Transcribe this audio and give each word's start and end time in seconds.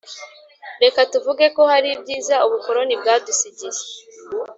reka 0.83 0.99
tuvuge 1.11 1.45
ko 1.55 1.61
hari 1.71 1.87
ibyiza 1.95 2.35
ubukoroni 2.45 2.93
bwadusigiye. 3.01 3.81